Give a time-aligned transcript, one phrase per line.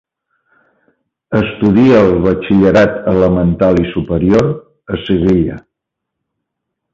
[1.39, 4.49] Estudia el batxillerat elemental i superior
[4.97, 5.61] a Sevilla.